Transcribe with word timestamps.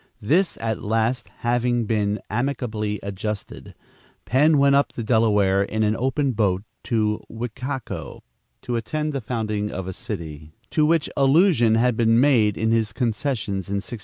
This 0.23 0.57
at 0.59 0.81
last 0.81 1.29
having 1.41 1.85
been 1.85 2.19
amicably 2.27 2.99
adjusted, 3.03 3.75
Penn 4.25 4.57
went 4.57 4.73
up 4.73 4.93
the 4.93 5.03
Delaware 5.03 5.61
in 5.61 5.83
an 5.83 5.95
open 5.95 6.31
boat 6.31 6.63
to 6.85 7.21
Wicaco, 7.29 8.23
to 8.63 8.75
attend 8.77 9.13
the 9.13 9.21
founding 9.21 9.69
of 9.69 9.85
a 9.85 9.93
city, 9.93 10.55
to 10.71 10.87
which 10.87 11.07
allusion 11.15 11.75
had 11.75 11.95
been 11.95 12.19
made 12.19 12.57
in 12.57 12.71
his 12.71 12.93
concessions 12.93 13.69
in 13.69 13.75
1681. 13.75 13.99